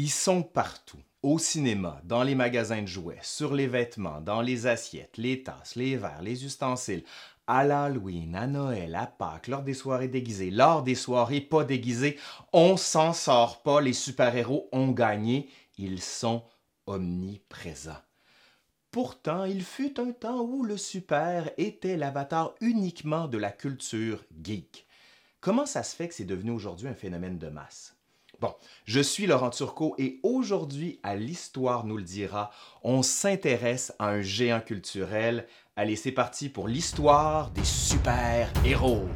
Ils 0.00 0.12
sont 0.12 0.44
partout. 0.44 1.00
Au 1.24 1.40
cinéma, 1.40 2.00
dans 2.04 2.22
les 2.22 2.36
magasins 2.36 2.82
de 2.82 2.86
jouets, 2.86 3.18
sur 3.20 3.52
les 3.52 3.66
vêtements, 3.66 4.20
dans 4.20 4.42
les 4.42 4.68
assiettes, 4.68 5.16
les 5.16 5.42
tasses, 5.42 5.74
les 5.74 5.96
verres, 5.96 6.22
les 6.22 6.44
ustensiles, 6.44 7.02
à 7.48 7.64
l'Halloween, 7.64 8.36
à 8.36 8.46
Noël, 8.46 8.94
à 8.94 9.08
Pâques, 9.08 9.48
lors 9.48 9.64
des 9.64 9.74
soirées 9.74 10.06
déguisées, 10.06 10.52
lors 10.52 10.84
des 10.84 10.94
soirées 10.94 11.40
pas 11.40 11.64
déguisées, 11.64 12.16
on 12.52 12.76
s'en 12.76 13.12
sort 13.12 13.60
pas, 13.64 13.80
les 13.80 13.92
super-héros 13.92 14.68
ont 14.70 14.92
gagné, 14.92 15.50
ils 15.78 16.00
sont 16.00 16.44
omniprésents. 16.86 18.04
Pourtant, 18.92 19.46
il 19.46 19.64
fut 19.64 19.98
un 19.98 20.12
temps 20.12 20.42
où 20.42 20.62
le 20.62 20.76
super 20.76 21.50
était 21.56 21.96
l'avatar 21.96 22.54
uniquement 22.60 23.26
de 23.26 23.38
la 23.38 23.50
culture 23.50 24.24
geek. 24.44 24.86
Comment 25.40 25.66
ça 25.66 25.82
se 25.82 25.96
fait 25.96 26.06
que 26.06 26.14
c'est 26.14 26.24
devenu 26.24 26.52
aujourd'hui 26.52 26.86
un 26.86 26.94
phénomène 26.94 27.38
de 27.38 27.48
masse? 27.48 27.97
Bon, 28.40 28.54
je 28.84 29.00
suis 29.00 29.26
Laurent 29.26 29.50
Turcot 29.50 29.96
et 29.98 30.20
aujourd'hui, 30.22 31.00
à 31.02 31.16
l'Histoire 31.16 31.84
nous 31.84 31.96
le 31.96 32.04
dira, 32.04 32.52
on 32.84 33.02
s'intéresse 33.02 33.92
à 33.98 34.10
un 34.10 34.20
géant 34.20 34.60
culturel. 34.60 35.48
Allez, 35.74 35.96
c'est 35.96 36.12
parti 36.12 36.48
pour 36.48 36.68
l'histoire 36.68 37.50
des 37.50 37.64
super-héros. 37.64 39.08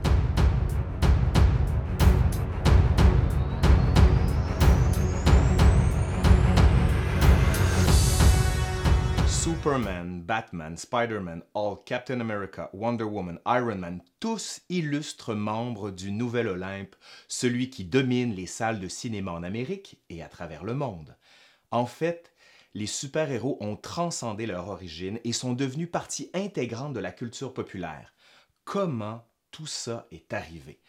Superman, 9.63 10.23
Batman, 10.23 10.77
Spider-Man, 10.77 11.45
Hulk, 11.55 11.85
Captain 11.85 12.19
America, 12.19 12.69
Wonder 12.73 13.05
Woman, 13.05 13.39
Iron 13.47 13.77
Man, 13.77 14.03
tous 14.19 14.61
illustres 14.69 15.37
membres 15.37 15.93
du 15.93 16.11
Nouvel 16.11 16.49
Olympe, 16.49 16.97
celui 17.29 17.71
qui 17.71 17.85
domine 17.85 18.35
les 18.35 18.47
salles 18.47 18.81
de 18.81 18.89
cinéma 18.89 19.31
en 19.31 19.45
Amérique 19.45 20.03
et 20.11 20.21
à 20.21 20.29
travers 20.29 20.65
le 20.65 20.75
monde. 20.75 21.17
En 21.71 21.87
fait, 21.87 22.35
les 22.75 22.89
super-héros 22.89 23.57
ont 23.61 23.77
transcendé 23.77 24.47
leur 24.47 24.67
origine 24.67 25.21
et 25.23 25.33
sont 25.33 25.53
devenus 25.53 25.93
partie 25.93 26.29
intégrante 26.35 26.93
de 26.93 26.99
la 26.99 27.13
culture 27.13 27.55
populaire. 27.55 28.15
Comment 28.65 29.25
tout 29.53 29.69
ça 29.69 30.09
est 30.11 30.33
arrivé? 30.33 30.81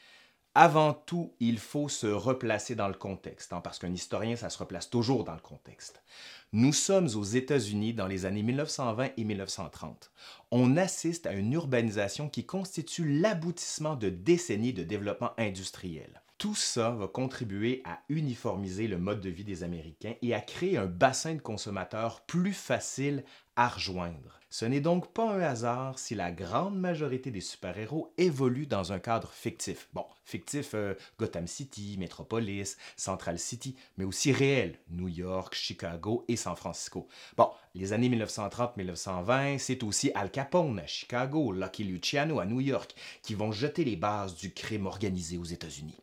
Avant 0.55 0.93
tout, 0.93 1.33
il 1.39 1.57
faut 1.57 1.89
se 1.89 2.05
replacer 2.05 2.75
dans 2.75 2.87
le 2.87 2.93
contexte, 2.93 3.53
hein, 3.53 3.61
parce 3.61 3.79
qu'un 3.79 3.91
historien, 3.91 4.35
ça 4.35 4.51
se 4.51 4.59
replace 4.59 4.87
toujours 4.87 5.23
dans 5.23 5.33
le 5.33 5.39
contexte. 5.39 6.03
Nous 6.51 6.73
sommes 6.73 7.09
aux 7.15 7.23
États-Unis 7.23 7.95
dans 7.95 8.05
les 8.05 8.27
années 8.27 8.43
1920 8.43 9.09
et 9.17 9.23
1930. 9.23 10.11
On 10.51 10.77
assiste 10.77 11.25
à 11.25 11.33
une 11.33 11.53
urbanisation 11.53 12.29
qui 12.29 12.45
constitue 12.45 13.19
l'aboutissement 13.19 13.95
de 13.95 14.09
décennies 14.09 14.73
de 14.73 14.83
développement 14.83 15.31
industriel. 15.39 16.21
Tout 16.37 16.53
ça 16.53 16.91
va 16.91 17.07
contribuer 17.07 17.81
à 17.83 18.01
uniformiser 18.09 18.88
le 18.88 18.99
mode 18.99 19.21
de 19.21 19.29
vie 19.31 19.45
des 19.45 19.63
Américains 19.63 20.13
et 20.21 20.35
à 20.35 20.41
créer 20.41 20.77
un 20.77 20.85
bassin 20.85 21.33
de 21.33 21.41
consommateurs 21.41 22.21
plus 22.27 22.53
facile 22.53 23.23
à 23.55 23.69
rejoindre. 23.69 24.39
Ce 24.53 24.65
n'est 24.65 24.81
donc 24.81 25.11
pas 25.13 25.31
un 25.31 25.39
hasard 25.39 25.97
si 25.97 26.13
la 26.13 26.31
grande 26.31 26.77
majorité 26.77 27.31
des 27.31 27.41
super-héros 27.41 28.13
évoluent 28.19 28.67
dans 28.67 28.93
un 28.93 28.99
cadre 28.99 29.31
fictif. 29.31 29.89
Bon, 29.93 30.05
fictif 30.25 30.75
euh, 30.75 30.93
Gotham 31.17 31.47
City, 31.47 31.95
Metropolis, 31.97 32.77
Central 32.95 33.39
City, 33.39 33.75
mais 33.97 34.05
aussi 34.05 34.31
réel, 34.31 34.77
New 34.91 35.07
York, 35.07 35.55
Chicago 35.55 36.23
et 36.27 36.35
San 36.35 36.55
Francisco. 36.55 37.07
Bon, 37.35 37.49
les 37.73 37.93
années 37.93 38.09
1930-1920, 38.09 39.57
c'est 39.57 39.81
aussi 39.81 40.11
Al 40.13 40.29
Capone 40.29 40.77
à 40.77 40.85
Chicago, 40.85 41.51
Lucky 41.51 41.83
Luciano 41.83 42.39
à 42.39 42.45
New 42.45 42.61
York, 42.61 42.93
qui 43.23 43.33
vont 43.33 43.51
jeter 43.51 43.83
les 43.83 43.95
bases 43.95 44.35
du 44.35 44.53
crime 44.53 44.85
organisé 44.85 45.39
aux 45.39 45.45
États-Unis. 45.45 45.97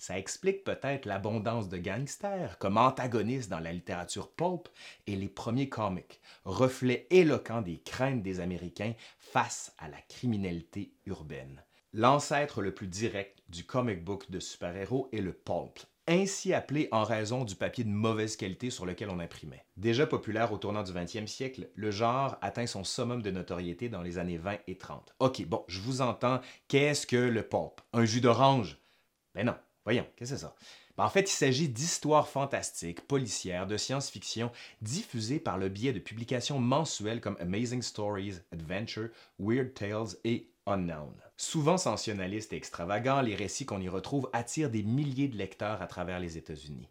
Ça 0.00 0.16
explique 0.16 0.62
peut-être 0.62 1.06
l'abondance 1.06 1.68
de 1.68 1.76
gangsters 1.76 2.58
comme 2.58 2.76
antagonistes 2.76 3.50
dans 3.50 3.58
la 3.58 3.72
littérature 3.72 4.30
pulp 4.30 4.68
et 5.08 5.16
les 5.16 5.28
premiers 5.28 5.68
comics, 5.68 6.20
reflet 6.44 7.08
éloquent 7.10 7.62
des 7.62 7.78
craintes 7.78 8.22
des 8.22 8.38
Américains 8.38 8.94
face 9.18 9.74
à 9.76 9.88
la 9.88 10.00
criminalité 10.08 10.92
urbaine. 11.06 11.64
L'ancêtre 11.92 12.62
le 12.62 12.72
plus 12.72 12.86
direct 12.86 13.42
du 13.48 13.64
comic 13.64 14.04
book 14.04 14.30
de 14.30 14.38
super-héros 14.38 15.08
est 15.12 15.20
le 15.20 15.32
pulp, 15.32 15.80
ainsi 16.06 16.54
appelé 16.54 16.88
en 16.92 17.02
raison 17.02 17.44
du 17.44 17.56
papier 17.56 17.82
de 17.82 17.90
mauvaise 17.90 18.36
qualité 18.36 18.70
sur 18.70 18.86
lequel 18.86 19.10
on 19.10 19.18
imprimait. 19.18 19.64
Déjà 19.76 20.06
populaire 20.06 20.52
au 20.52 20.58
tournant 20.58 20.84
du 20.84 20.92
20e 20.92 21.26
siècle, 21.26 21.70
le 21.74 21.90
genre 21.90 22.38
atteint 22.40 22.66
son 22.66 22.84
summum 22.84 23.20
de 23.20 23.32
notoriété 23.32 23.88
dans 23.88 24.02
les 24.02 24.18
années 24.18 24.38
20 24.38 24.58
et 24.68 24.78
30. 24.78 25.14
Ok, 25.18 25.44
bon, 25.46 25.64
je 25.66 25.80
vous 25.80 26.02
entends, 26.02 26.40
qu'est-ce 26.68 27.06
que 27.06 27.16
le 27.16 27.42
pulp? 27.42 27.80
Un 27.92 28.04
jus 28.04 28.20
d'orange? 28.20 28.78
Ben 29.34 29.46
non, 29.46 29.56
Voyons, 29.88 30.04
qu'est-ce 30.16 30.32
que 30.32 30.36
c'est 30.36 30.42
ça? 30.42 30.54
Ben, 30.98 31.04
en 31.04 31.08
fait, 31.08 31.30
il 31.30 31.34
s'agit 31.34 31.70
d'histoires 31.70 32.28
fantastiques, 32.28 33.08
policières, 33.08 33.66
de 33.66 33.78
science-fiction 33.78 34.52
diffusées 34.82 35.40
par 35.40 35.56
le 35.56 35.70
biais 35.70 35.94
de 35.94 35.98
publications 35.98 36.58
mensuelles 36.58 37.22
comme 37.22 37.38
Amazing 37.40 37.80
Stories, 37.80 38.34
Adventure, 38.52 39.08
Weird 39.38 39.72
Tales 39.72 40.18
et 40.24 40.50
Unknown. 40.66 41.14
Souvent 41.38 41.78
sensationnalistes 41.78 42.52
et 42.52 42.56
extravagants, 42.56 43.22
les 43.22 43.34
récits 43.34 43.64
qu'on 43.64 43.80
y 43.80 43.88
retrouve 43.88 44.28
attirent 44.34 44.68
des 44.68 44.82
milliers 44.82 45.28
de 45.28 45.38
lecteurs 45.38 45.80
à 45.80 45.86
travers 45.86 46.20
les 46.20 46.36
États-Unis. 46.36 46.90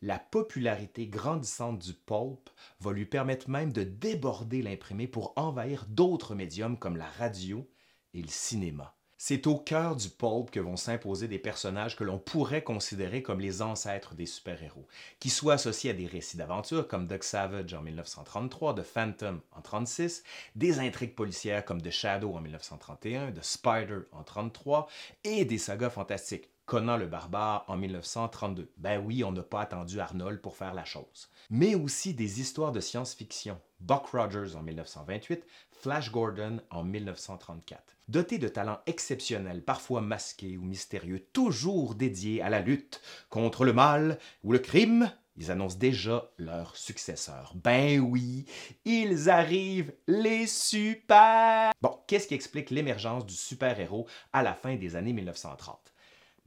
La 0.00 0.18
popularité 0.18 1.06
grandissante 1.06 1.80
du 1.80 1.92
pulp 1.92 2.48
va 2.80 2.92
lui 2.92 3.04
permettre 3.04 3.50
même 3.50 3.74
de 3.74 3.82
déborder 3.82 4.62
l'imprimé 4.62 5.06
pour 5.06 5.34
envahir 5.36 5.84
d'autres 5.86 6.34
médiums 6.34 6.78
comme 6.78 6.96
la 6.96 7.10
radio 7.10 7.68
et 8.14 8.22
le 8.22 8.28
cinéma. 8.30 8.97
C'est 9.20 9.48
au 9.48 9.56
cœur 9.56 9.96
du 9.96 10.10
pulp 10.10 10.48
que 10.52 10.60
vont 10.60 10.76
s'imposer 10.76 11.26
des 11.26 11.40
personnages 11.40 11.96
que 11.96 12.04
l'on 12.04 12.20
pourrait 12.20 12.62
considérer 12.62 13.20
comme 13.20 13.40
les 13.40 13.62
ancêtres 13.62 14.14
des 14.14 14.26
super-héros, 14.26 14.86
qui 15.18 15.28
soient 15.28 15.54
associés 15.54 15.90
à 15.90 15.94
des 15.94 16.06
récits 16.06 16.36
d'aventure 16.36 16.86
comme 16.86 17.08
Doug 17.08 17.24
Savage 17.24 17.74
en 17.74 17.82
1933, 17.82 18.76
The 18.76 18.82
Phantom 18.84 19.40
en 19.50 19.58
1936, 19.58 20.22
des 20.54 20.78
intrigues 20.78 21.16
policières 21.16 21.64
comme 21.64 21.82
The 21.82 21.90
Shadow 21.90 22.32
en 22.36 22.40
1931, 22.40 23.32
The 23.32 23.42
Spider 23.42 24.02
en 24.12 24.22
1933 24.22 24.88
et 25.24 25.44
des 25.44 25.58
sagas 25.58 25.90
fantastiques 25.90 26.48
Conan 26.68 26.98
le 26.98 27.06
barbare 27.06 27.64
en 27.66 27.78
1932. 27.78 28.70
Ben 28.76 29.02
oui, 29.02 29.24
on 29.24 29.32
n'a 29.32 29.42
pas 29.42 29.62
attendu 29.62 30.00
Arnold 30.00 30.42
pour 30.42 30.54
faire 30.54 30.74
la 30.74 30.84
chose. 30.84 31.30
Mais 31.48 31.74
aussi 31.74 32.12
des 32.12 32.42
histoires 32.42 32.72
de 32.72 32.80
science-fiction. 32.80 33.58
Buck 33.80 34.08
Rogers 34.08 34.54
en 34.54 34.62
1928, 34.62 35.46
Flash 35.72 36.12
Gordon 36.12 36.60
en 36.68 36.84
1934. 36.84 37.82
Dotés 38.08 38.36
de 38.36 38.48
talents 38.48 38.80
exceptionnels, 38.84 39.64
parfois 39.64 40.02
masqués 40.02 40.58
ou 40.58 40.62
mystérieux, 40.62 41.26
toujours 41.32 41.94
dédiés 41.94 42.42
à 42.42 42.50
la 42.50 42.60
lutte 42.60 43.00
contre 43.30 43.64
le 43.64 43.72
mal 43.72 44.18
ou 44.44 44.52
le 44.52 44.58
crime, 44.58 45.10
ils 45.38 45.50
annoncent 45.50 45.78
déjà 45.78 46.30
leurs 46.36 46.76
successeurs. 46.76 47.54
Ben 47.54 47.98
oui, 47.98 48.44
ils 48.84 49.30
arrivent, 49.30 49.94
les 50.06 50.46
super... 50.46 51.72
Bon, 51.80 51.98
qu'est-ce 52.06 52.28
qui 52.28 52.34
explique 52.34 52.68
l'émergence 52.68 53.24
du 53.24 53.34
super-héros 53.34 54.06
à 54.34 54.42
la 54.42 54.52
fin 54.52 54.76
des 54.76 54.96
années 54.96 55.14
1930? 55.14 55.94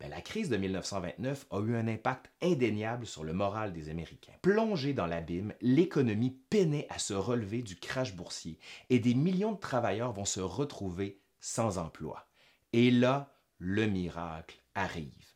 Ben, 0.02 0.10
la 0.10 0.22
crise 0.22 0.50
de 0.50 0.58
1929 0.58 1.46
a 1.52 1.60
eu 1.60 1.76
un 1.76 1.88
impact 1.88 2.32
indéniable 2.42 3.06
sur 3.06 3.24
le 3.24 3.34
moral 3.34 3.72
des 3.72 3.88
Américains. 3.88 4.34
Plongée 4.42 4.94
dans 4.94 5.06
l'abîme, 5.06 5.54
l'économie 5.62 6.36
peinait 6.50 6.88
à 6.90 6.98
se 6.98 7.14
relever 7.14 7.62
du 7.62 7.76
crash 7.76 8.16
boursier 8.16 8.58
et 8.90 8.98
des 8.98 9.14
millions 9.14 9.52
de 9.52 9.60
travailleurs 9.60 10.12
vont 10.12 10.26
se 10.26 10.40
retrouver 10.40 11.22
sans 11.40 11.78
emploi. 11.78 12.28
Et 12.74 12.90
là, 12.90 13.32
le 13.60 13.86
miracle 13.86 14.64
arrive. 14.74 15.32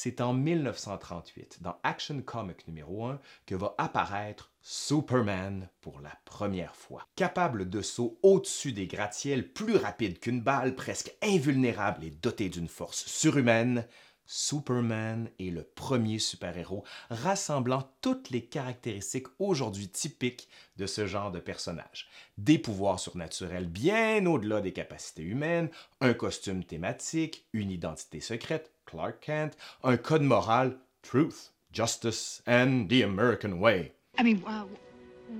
C'est 0.00 0.20
en 0.20 0.32
1938, 0.32 1.58
dans 1.60 1.76
Action 1.82 2.22
Comic 2.22 2.68
numéro 2.68 3.06
1, 3.06 3.20
que 3.46 3.56
va 3.56 3.74
apparaître 3.78 4.52
Superman 4.60 5.68
pour 5.80 6.00
la 6.00 6.12
première 6.24 6.76
fois. 6.76 7.04
Capable 7.16 7.68
de 7.68 7.82
saut 7.82 8.16
au-dessus 8.22 8.70
des 8.70 8.86
gratte-ciels, 8.86 9.52
plus 9.52 9.74
rapide 9.74 10.20
qu'une 10.20 10.40
balle, 10.40 10.76
presque 10.76 11.12
invulnérable 11.20 12.04
et 12.04 12.10
doté 12.10 12.48
d'une 12.48 12.68
force 12.68 13.06
surhumaine, 13.06 13.88
Superman 14.30 15.30
est 15.40 15.50
le 15.50 15.62
premier 15.62 16.18
super-héros 16.18 16.84
rassemblant 17.08 17.90
toutes 18.02 18.28
les 18.28 18.42
caractéristiques 18.42 19.26
aujourd'hui 19.38 19.88
typiques 19.88 20.48
de 20.76 20.86
ce 20.86 21.06
genre 21.06 21.32
de 21.32 21.40
personnage. 21.40 22.06
Des 22.36 22.58
pouvoirs 22.58 23.00
surnaturels 23.00 23.66
bien 23.66 24.26
au-delà 24.26 24.60
des 24.60 24.74
capacités 24.74 25.22
humaines, 25.22 25.70
un 26.02 26.12
costume 26.12 26.62
thématique, 26.62 27.46
une 27.54 27.70
identité 27.70 28.20
secrète, 28.20 28.70
Clark 28.84 29.18
Kent, 29.20 29.56
un 29.82 29.96
code 29.96 30.22
moral, 30.22 30.76
Truth, 31.00 31.54
Justice 31.72 32.42
and 32.46 32.86
the 32.88 33.02
American 33.02 33.60
Way. 33.60 33.92
I 34.18 34.22
mean, 34.22 34.42
uh, 34.46 34.64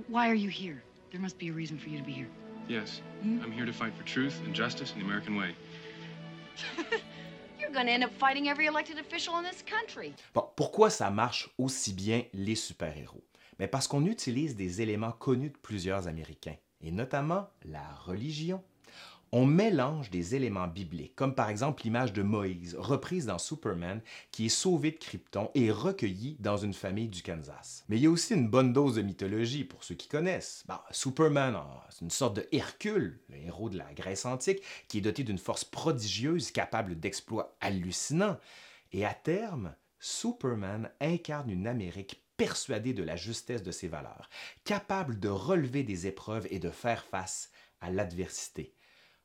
why 0.07 0.27
are 0.27 0.35
you 0.35 0.49
here? 0.49 0.81
There 1.11 1.21
must 1.21 1.37
be 1.37 1.49
a 1.49 1.53
reason 1.53 1.77
for 1.77 1.89
you 1.89 1.99
to 1.99 2.03
be 2.03 2.13
here. 2.13 2.29
Yes, 2.67 3.01
I'm 3.23 3.51
here 3.51 3.67
to 3.67 3.73
fight 3.73 3.93
for 3.95 4.03
truth 4.03 4.41
and 4.45 4.55
justice 4.55 4.93
and 4.93 5.01
the 5.01 5.05
American 5.05 5.35
way. 5.35 5.53
Bon, 10.33 10.45
pourquoi 10.55 10.89
ça 10.89 11.09
marche 11.09 11.49
aussi 11.57 11.93
bien 11.93 12.23
les 12.33 12.55
super-héros? 12.55 13.23
Mais 13.59 13.67
parce 13.67 13.87
qu'on 13.87 14.05
utilise 14.05 14.55
des 14.55 14.81
éléments 14.81 15.11
connus 15.11 15.49
de 15.49 15.57
plusieurs 15.57 16.07
Américains, 16.07 16.55
et 16.81 16.91
notamment 16.91 17.49
la 17.63 17.83
religion. 18.05 18.63
On 19.31 19.45
mélange 19.45 20.09
des 20.09 20.33
éléments 20.33 20.67
bibliques, 20.67 21.15
comme 21.15 21.35
par 21.35 21.49
exemple 21.49 21.83
l'image 21.83 22.13
de 22.13 22.23
Moïse, 22.23 22.75
reprise 22.79 23.27
dans 23.27 23.37
Superman, 23.37 24.01
qui 24.31 24.47
est 24.47 24.49
sauvé 24.49 24.89
de 24.89 24.97
Krypton 24.97 25.51
et 25.53 25.69
recueilli 25.69 26.35
dans 26.39 26.57
une 26.57 26.73
famille 26.73 27.09
du 27.09 27.21
Kansas. 27.21 27.83
Mais 27.89 27.97
il 27.97 28.03
y 28.03 28.07
a 28.07 28.09
aussi 28.09 28.33
une 28.33 28.49
bonne 28.49 28.73
dose 28.73 28.95
de 28.95 29.03
mythologie 29.03 29.65
pour 29.65 29.83
ceux 29.83 29.93
qui 29.93 30.07
connaissent. 30.07 30.63
Bah, 30.67 30.83
Superman, 30.89 31.55
c'est 31.91 32.01
une 32.01 32.09
sorte 32.09 32.37
de 32.37 32.47
Hercule, 32.51 33.19
le 33.29 33.37
héros 33.37 33.69
de 33.69 33.77
la 33.77 33.93
Grèce 33.93 34.25
antique, 34.25 34.63
qui 34.87 34.97
est 34.97 35.01
doté 35.01 35.23
d'une 35.23 35.37
force 35.37 35.63
prodigieuse 35.63 36.49
capable 36.49 36.99
d'exploits 36.99 37.55
hallucinants. 37.61 38.37
Et 38.93 39.05
à 39.05 39.13
terme, 39.13 39.75
Superman 39.99 40.89
incarne 41.01 41.51
une 41.51 41.67
Amérique 41.67 42.23
persuadée 42.35 42.93
de 42.93 43.03
la 43.03 43.15
justesse 43.15 43.61
de 43.61 43.71
ses 43.71 43.89
valeurs, 43.89 44.27
capable 44.63 45.19
de 45.19 45.29
relever 45.29 45.83
des 45.83 46.07
épreuves 46.07 46.47
et 46.49 46.57
de 46.57 46.71
faire 46.71 47.03
face 47.03 47.51
à 47.79 47.91
l'adversité. 47.91 48.73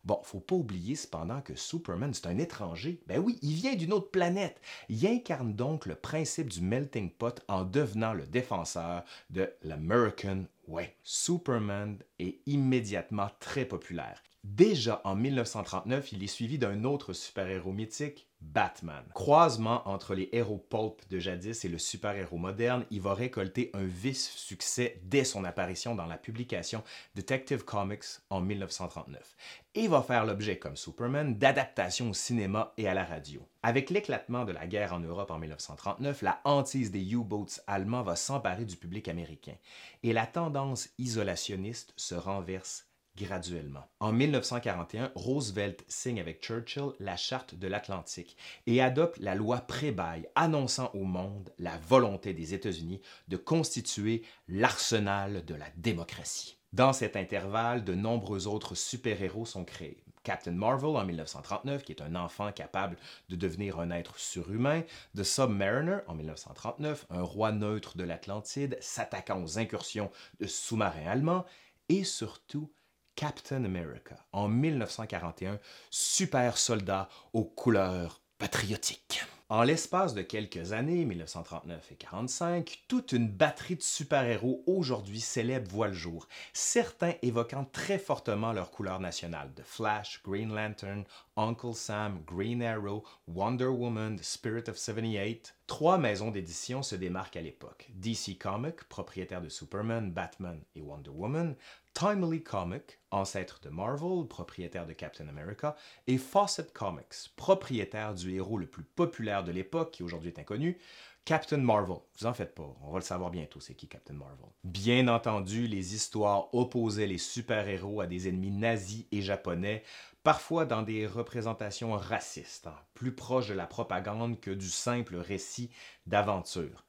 Bon, 0.04 0.20
faut 0.22 0.40
pas 0.40 0.54
oublier 0.54 0.96
cependant 0.96 1.40
que 1.40 1.54
Superman, 1.54 2.12
c'est 2.12 2.26
un 2.26 2.38
étranger. 2.38 3.00
Ben 3.06 3.18
oui, 3.18 3.38
il 3.40 3.54
vient 3.54 3.74
d'une 3.74 3.92
autre 3.92 4.10
planète. 4.10 4.60
Il 4.90 5.06
incarne 5.06 5.54
donc 5.54 5.86
le 5.86 5.94
principe 5.94 6.50
du 6.50 6.60
melting 6.60 7.10
pot 7.10 7.42
en 7.48 7.64
devenant 7.64 8.12
le 8.12 8.26
défenseur 8.26 9.04
de 9.30 9.50
l'American 9.62 10.44
Way. 10.68 10.94
Superman 11.02 11.98
est 12.18 12.40
immédiatement 12.46 13.30
très 13.40 13.64
populaire. 13.64 14.22
Déjà 14.44 15.00
en 15.04 15.16
1939, 15.16 16.12
il 16.12 16.22
est 16.22 16.26
suivi 16.26 16.58
d'un 16.58 16.84
autre 16.84 17.14
super-héros 17.14 17.72
mythique, 17.72 18.28
Batman. 18.42 19.02
Croisement 19.14 19.88
entre 19.88 20.14
les 20.14 20.28
héros 20.32 20.58
pulp 20.58 21.00
de 21.08 21.18
jadis 21.18 21.64
et 21.64 21.68
le 21.70 21.78
super-héros 21.78 22.36
moderne, 22.36 22.84
il 22.90 23.00
va 23.00 23.14
récolter 23.14 23.70
un 23.72 23.84
vif 23.84 24.18
succès 24.18 25.00
dès 25.04 25.24
son 25.24 25.44
apparition 25.44 25.94
dans 25.94 26.04
la 26.04 26.18
publication 26.18 26.84
Detective 27.14 27.64
Comics 27.64 28.04
en 28.28 28.42
1939 28.42 29.34
et 29.76 29.88
va 29.88 30.02
faire 30.02 30.26
l'objet, 30.26 30.58
comme 30.58 30.76
Superman, 30.76 31.38
d'adaptations 31.38 32.10
au 32.10 32.14
cinéma 32.14 32.74
et 32.76 32.86
à 32.86 32.92
la 32.92 33.04
radio. 33.04 33.40
Avec 33.62 33.88
l'éclatement 33.88 34.44
de 34.44 34.52
la 34.52 34.66
guerre 34.66 34.92
en 34.92 35.00
Europe 35.00 35.30
en 35.30 35.38
1939, 35.38 36.20
la 36.20 36.42
hantise 36.44 36.90
des 36.90 37.12
U-boats 37.14 37.62
allemands 37.66 38.02
va 38.02 38.14
s'emparer 38.14 38.66
du 38.66 38.76
public 38.76 39.08
américain 39.08 39.56
et 40.02 40.12
la 40.12 40.26
tendance 40.26 40.90
isolationniste 40.98 41.94
se 41.96 42.14
renverse 42.14 42.86
graduellement. 43.16 43.84
En 44.00 44.12
1941, 44.12 45.12
Roosevelt 45.14 45.84
signe 45.88 46.20
avec 46.20 46.42
Churchill 46.42 46.92
la 47.00 47.16
Charte 47.16 47.54
de 47.54 47.68
l'Atlantique 47.68 48.36
et 48.66 48.80
adopte 48.82 49.18
la 49.18 49.34
loi 49.34 49.58
Prébaille, 49.60 50.28
annonçant 50.34 50.90
au 50.94 51.04
monde 51.04 51.52
la 51.58 51.78
volonté 51.78 52.32
des 52.32 52.54
États-Unis 52.54 53.00
de 53.28 53.36
constituer 53.36 54.22
l'arsenal 54.48 55.44
de 55.44 55.54
la 55.54 55.66
démocratie. 55.76 56.58
Dans 56.72 56.92
cet 56.92 57.14
intervalle, 57.16 57.84
de 57.84 57.94
nombreux 57.94 58.48
autres 58.48 58.74
super-héros 58.74 59.46
sont 59.46 59.64
créés. 59.64 60.02
Captain 60.24 60.52
Marvel 60.52 60.96
en 60.96 61.04
1939, 61.04 61.84
qui 61.84 61.92
est 61.92 62.02
un 62.02 62.16
enfant 62.16 62.50
capable 62.50 62.96
de 63.28 63.36
devenir 63.36 63.78
un 63.78 63.90
être 63.90 64.18
surhumain, 64.18 64.82
The 65.14 65.22
Submariner 65.22 65.98
en 66.08 66.14
1939, 66.14 67.06
un 67.10 67.22
roi 67.22 67.52
neutre 67.52 67.96
de 67.96 68.04
l'Atlantide 68.04 68.76
s'attaquant 68.80 69.40
aux 69.40 69.58
incursions 69.58 70.10
de 70.40 70.46
sous-marins 70.46 71.06
allemands, 71.06 71.44
et 71.90 72.02
surtout 72.02 72.72
Captain 73.16 73.64
America 73.64 74.16
en 74.32 74.48
1941, 74.48 75.58
super 75.90 76.58
soldat 76.58 77.08
aux 77.32 77.44
couleurs 77.44 78.20
patriotiques. 78.38 79.24
En 79.50 79.62
l'espace 79.62 80.14
de 80.14 80.22
quelques 80.22 80.72
années, 80.72 81.04
1939 81.04 81.76
et 81.76 81.94
1945, 81.94 82.84
toute 82.88 83.12
une 83.12 83.28
batterie 83.28 83.76
de 83.76 83.82
super-héros 83.82 84.64
aujourd'hui 84.66 85.20
célèbres 85.20 85.70
voit 85.70 85.88
le 85.88 85.94
jour, 85.94 86.26
certains 86.54 87.12
évoquant 87.20 87.66
très 87.70 87.98
fortement 87.98 88.54
leur 88.54 88.70
couleur 88.70 89.00
nationale 89.00 89.52
The 89.54 89.62
Flash, 89.62 90.22
Green 90.24 90.52
Lantern, 90.52 91.04
Uncle 91.36 91.74
Sam, 91.74 92.22
Green 92.26 92.62
Arrow, 92.62 93.04
Wonder 93.28 93.66
Woman, 93.66 94.16
The 94.16 94.24
Spirit 94.24 94.68
of 94.68 94.78
78. 94.78 95.54
Trois 95.66 95.98
maisons 95.98 96.30
d'édition 96.30 96.82
se 96.82 96.96
démarquent 96.96 97.36
à 97.36 97.42
l'époque. 97.42 97.90
DC 97.96 98.38
Comics, 98.38 98.84
propriétaire 98.88 99.42
de 99.42 99.50
Superman, 99.50 100.10
Batman 100.10 100.58
et 100.74 100.80
Wonder 100.80 101.10
Woman, 101.10 101.54
Timely 101.94 102.42
Comics, 102.42 102.98
ancêtre 103.12 103.60
de 103.62 103.68
Marvel, 103.68 104.26
propriétaire 104.26 104.84
de 104.84 104.92
Captain 104.92 105.28
America, 105.28 105.76
et 106.08 106.18
Fawcett 106.18 106.72
Comics, 106.72 107.30
propriétaire 107.36 108.14
du 108.14 108.34
héros 108.34 108.58
le 108.58 108.66
plus 108.66 108.82
populaire 108.82 109.44
de 109.44 109.52
l'époque, 109.52 109.92
qui 109.92 110.02
aujourd'hui 110.02 110.30
est 110.30 110.40
inconnu, 110.40 110.76
Captain 111.24 111.58
Marvel. 111.58 111.98
Vous 112.18 112.26
en 112.26 112.34
faites 112.34 112.54
pas, 112.54 112.74
on 112.82 112.90
va 112.90 112.98
le 112.98 113.04
savoir 113.04 113.30
bientôt, 113.30 113.60
c'est 113.60 113.74
qui 113.74 113.86
Captain 113.86 114.14
Marvel. 114.14 114.50
Bien 114.64 115.06
entendu, 115.06 115.68
les 115.68 115.94
histoires 115.94 116.52
opposaient 116.52 117.06
les 117.06 117.18
super-héros 117.18 118.00
à 118.00 118.08
des 118.08 118.28
ennemis 118.28 118.50
nazis 118.50 119.06
et 119.12 119.22
japonais, 119.22 119.84
parfois 120.24 120.66
dans 120.66 120.82
des 120.82 121.06
représentations 121.06 121.92
racistes, 121.92 122.66
hein, 122.66 122.74
plus 122.94 123.14
proches 123.14 123.48
de 123.48 123.54
la 123.54 123.68
propagande 123.68 124.40
que 124.40 124.50
du 124.50 124.68
simple 124.68 125.16
récit 125.16 125.70
d'aventure. 126.06 126.84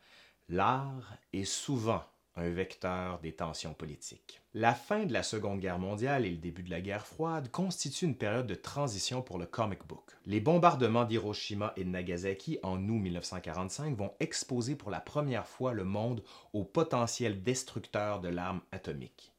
L'art 0.49 1.13
est 1.31 1.45
souvent 1.45 2.03
un 2.37 2.49
vecteur 2.49 3.19
des 3.19 3.31
tensions 3.31 3.73
politiques. 3.73 4.41
La 4.53 4.73
fin 4.73 5.05
de 5.05 5.13
la 5.13 5.23
Seconde 5.23 5.59
Guerre 5.59 5.79
mondiale 5.79 6.25
et 6.25 6.31
le 6.31 6.37
début 6.37 6.63
de 6.63 6.69
la 6.69 6.81
guerre 6.81 7.07
froide 7.07 7.49
constituent 7.49 8.05
une 8.05 8.17
période 8.17 8.47
de 8.47 8.55
transition 8.55 9.21
pour 9.21 9.37
le 9.37 9.45
comic 9.45 9.85
book. 9.87 10.11
Les 10.25 10.41
bombardements 10.41 11.05
d'Hiroshima 11.05 11.73
et 11.77 11.83
de 11.83 11.89
Nagasaki 11.89 12.59
en 12.63 12.77
août 12.89 12.99
1945 12.99 13.95
vont 13.95 14.13
exposer 14.19 14.75
pour 14.75 14.91
la 14.91 14.99
première 14.99 15.47
fois 15.47 15.73
le 15.73 15.85
monde 15.85 16.23
au 16.53 16.63
potentiel 16.63 17.41
destructeur 17.41 18.19
de 18.19 18.29
l'arme 18.29 18.61
atomique. 18.71 19.33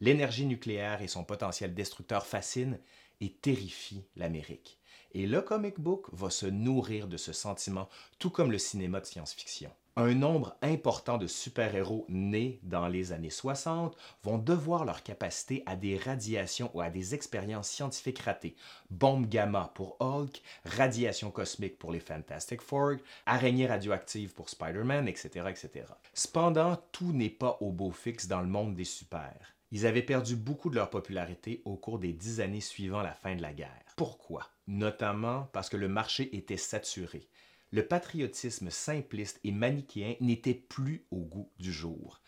L'énergie 0.00 0.46
nucléaire 0.46 1.02
et 1.02 1.08
son 1.08 1.24
potentiel 1.24 1.74
destructeur 1.74 2.26
fascinent 2.26 2.78
et 3.20 3.32
terrifient 3.32 4.06
l'Amérique. 4.14 4.78
Et 5.12 5.26
le 5.26 5.40
comic 5.40 5.80
book 5.80 6.06
va 6.12 6.30
se 6.30 6.46
nourrir 6.46 7.08
de 7.08 7.16
ce 7.16 7.32
sentiment, 7.32 7.88
tout 8.18 8.30
comme 8.30 8.52
le 8.52 8.58
cinéma 8.58 9.00
de 9.00 9.06
science-fiction 9.06 9.70
un 9.98 10.12
nombre 10.12 10.56
important 10.60 11.16
de 11.16 11.26
super-héros 11.26 12.04
nés 12.10 12.60
dans 12.62 12.86
les 12.86 13.12
années 13.12 13.30
60 13.30 13.96
vont 14.22 14.36
devoir 14.36 14.84
leur 14.84 15.02
capacité 15.02 15.62
à 15.64 15.74
des 15.74 15.96
radiations 15.96 16.70
ou 16.74 16.82
à 16.82 16.90
des 16.90 17.14
expériences 17.14 17.70
scientifiques 17.70 18.18
ratées. 18.18 18.56
Bombe 18.90 19.26
gamma 19.26 19.72
pour 19.74 19.96
Hulk, 20.00 20.42
radiation 20.66 21.30
cosmique 21.30 21.78
pour 21.78 21.92
les 21.92 22.00
Fantastic 22.00 22.60
Four, 22.60 22.96
araignée 23.24 23.66
radioactive 23.66 24.34
pour 24.34 24.50
Spider-Man, 24.50 25.08
etc., 25.08 25.46
etc. 25.48 25.86
Cependant, 26.12 26.76
tout 26.92 27.12
n'est 27.12 27.30
pas 27.30 27.56
au 27.62 27.72
beau 27.72 27.90
fixe 27.90 28.28
dans 28.28 28.42
le 28.42 28.48
monde 28.48 28.74
des 28.74 28.84
super. 28.84 29.34
Ils 29.72 29.86
avaient 29.86 30.02
perdu 30.02 30.36
beaucoup 30.36 30.68
de 30.68 30.76
leur 30.76 30.90
popularité 30.90 31.62
au 31.64 31.76
cours 31.76 31.98
des 31.98 32.12
dix 32.12 32.40
années 32.40 32.60
suivant 32.60 33.02
la 33.02 33.14
fin 33.14 33.34
de 33.34 33.42
la 33.42 33.54
guerre. 33.54 33.82
Pourquoi? 33.96 34.46
Notamment 34.66 35.48
parce 35.52 35.70
que 35.70 35.76
le 35.78 35.88
marché 35.88 36.36
était 36.36 36.58
saturé 36.58 37.28
le 37.70 37.86
patriotisme 37.86 38.70
simpliste 38.70 39.40
et 39.44 39.52
manichéen 39.52 40.14
n'était 40.20 40.54
plus 40.54 41.04
au 41.10 41.18
goût 41.18 41.50
du 41.58 41.72
jour. 41.72 42.20